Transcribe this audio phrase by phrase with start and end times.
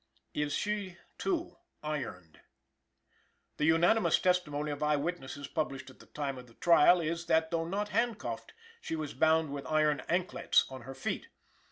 [0.33, 2.39] Is she too ironed?
[3.57, 7.51] The unanimous testimony of eye witnesses published at the time of the trial is, that,
[7.51, 8.51] though not hand cuffed,
[8.81, 11.27] she was bound with iron "anklets" on her feet.